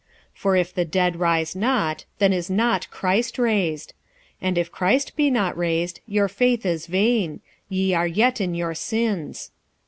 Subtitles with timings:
[0.33, 3.93] 46:015:016 For if the dead rise not, then is not Christ raised:
[4.41, 8.55] 46:015:017 And if Christ be not raised, your faith is vain; ye are yet in
[8.55, 9.51] your sins.